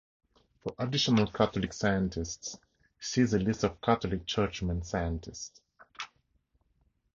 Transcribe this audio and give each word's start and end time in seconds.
For 0.63 0.73
additional 0.79 1.27
Catholic 1.27 1.73
scientists, 1.73 2.57
see 2.99 3.21
the 3.21 3.37
List 3.37 3.63
of 3.63 3.79
Catholic 3.81 4.25
churchmen-scientists. 4.25 5.61